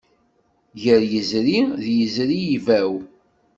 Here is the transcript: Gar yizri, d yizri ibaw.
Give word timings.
Gar 0.81 1.03
yizri, 1.11 1.59
d 1.83 1.85
yizri 1.95 2.41
ibaw. 2.57 2.93